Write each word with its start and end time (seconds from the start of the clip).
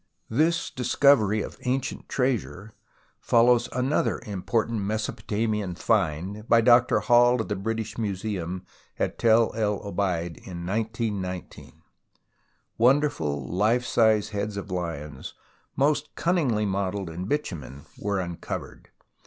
This 0.31 0.71
discovery 0.71 1.43
of 1.43 1.59
ancient 1.63 2.09
treasure 2.09 2.73
follows 3.19 3.69
another 3.71 4.19
important 4.25 4.81
Mesopotamian 4.81 5.75
find, 5.75 6.49
by 6.49 6.59
Dr. 6.59 7.01
Hall, 7.01 7.39
of 7.39 7.49
the 7.49 7.55
British 7.55 7.99
Museum, 7.99 8.65
at 8.97 9.19
Tell 9.19 9.53
el 9.53 9.75
Obeid 9.85 10.37
in 10.37 10.65
1919. 10.65 11.83
Wonder 12.79 13.11
ful 13.11 13.45
life 13.45 13.85
size 13.85 14.29
heads 14.29 14.57
of 14.57 14.71
lions, 14.71 15.35
most 15.75 16.15
cunningly 16.15 16.65
modelled 16.65 17.11
in 17.11 17.25
bitumen, 17.25 17.85
were 17.99 18.19
uncovered. 18.19 18.89